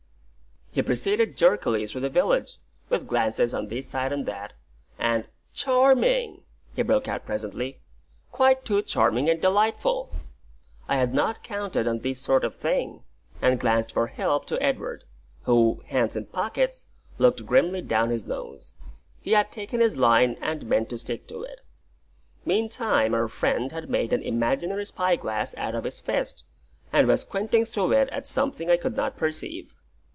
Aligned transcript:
He 0.73 0.81
proceeded 0.81 1.35
jerkily 1.35 1.85
through 1.85 1.99
the 1.99 2.09
village, 2.09 2.57
with 2.87 3.05
glances 3.05 3.53
on 3.53 3.67
this 3.67 3.89
side 3.89 4.13
and 4.13 4.25
that; 4.25 4.53
and 4.97 5.27
"Charming," 5.53 6.43
he 6.73 6.81
broke 6.81 7.09
out 7.09 7.25
presently; 7.25 7.81
"quite 8.31 8.63
too 8.63 8.81
charming 8.81 9.29
and 9.29 9.41
delightful!" 9.41 10.15
I 10.87 10.95
had 10.95 11.13
not 11.13 11.43
counted 11.43 11.89
on 11.89 11.99
this 11.99 12.21
sort 12.21 12.45
of 12.45 12.55
thing, 12.55 13.03
and 13.41 13.59
glanced 13.59 13.91
for 13.91 14.07
help 14.07 14.45
to 14.47 14.63
Edward, 14.63 15.03
who, 15.43 15.83
hands 15.87 16.15
in 16.15 16.27
pockets, 16.27 16.87
looked 17.17 17.45
grimly 17.45 17.81
down 17.81 18.09
his 18.09 18.25
nose. 18.25 18.73
He 19.19 19.31
had 19.33 19.51
taken 19.51 19.81
his 19.81 19.97
line, 19.97 20.37
and 20.41 20.65
meant 20.65 20.87
to 20.91 20.97
stick 20.97 21.27
to 21.27 21.43
it. 21.43 21.59
Meantime 22.45 23.13
our 23.13 23.27
friend 23.27 23.73
had 23.73 23.89
made 23.89 24.13
an 24.13 24.23
imaginary 24.23 24.85
spy 24.85 25.17
glass 25.17 25.53
out 25.57 25.75
of 25.75 25.83
his 25.83 25.99
fist, 25.99 26.45
and 26.93 27.09
was 27.09 27.23
squinting 27.23 27.65
through 27.65 27.91
it 27.91 28.07
at 28.11 28.25
something 28.25 28.69
I 28.69 28.77
could 28.77 28.95
not 28.95 29.17
perceive. 29.17 29.75